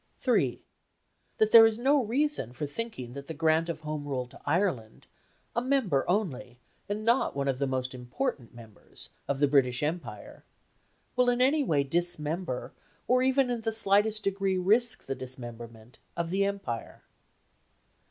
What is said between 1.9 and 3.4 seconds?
reason for thinking that the